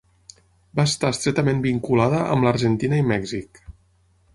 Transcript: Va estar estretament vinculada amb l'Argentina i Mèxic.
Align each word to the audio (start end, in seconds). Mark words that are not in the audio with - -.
Va 0.79 0.85
estar 0.89 1.11
estretament 1.17 1.61
vinculada 1.67 2.25
amb 2.33 2.49
l'Argentina 2.49 3.03
i 3.05 3.09
Mèxic. 3.15 3.67